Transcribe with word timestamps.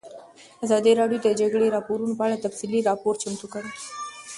ازادي 0.65 0.91
راډیو 0.99 1.19
د 1.21 1.25
د 1.31 1.35
جګړې 1.41 1.73
راپورونه 1.75 2.13
په 2.15 2.23
اړه 2.27 2.43
تفصیلي 2.45 2.79
راپور 2.89 3.13
چمتو 3.23 3.45
کړی. 3.53 3.71